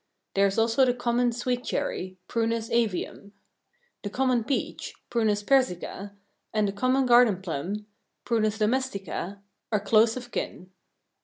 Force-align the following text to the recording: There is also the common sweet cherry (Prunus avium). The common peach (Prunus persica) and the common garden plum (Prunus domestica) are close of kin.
There 0.33 0.47
is 0.47 0.57
also 0.57 0.83
the 0.83 0.95
common 0.95 1.31
sweet 1.31 1.63
cherry 1.63 2.17
(Prunus 2.27 2.71
avium). 2.71 3.33
The 4.01 4.09
common 4.09 4.43
peach 4.45 4.95
(Prunus 5.11 5.43
persica) 5.45 6.15
and 6.51 6.67
the 6.67 6.71
common 6.71 7.05
garden 7.05 7.39
plum 7.43 7.85
(Prunus 8.25 8.57
domestica) 8.57 9.43
are 9.71 9.79
close 9.79 10.17
of 10.17 10.31
kin. 10.31 10.71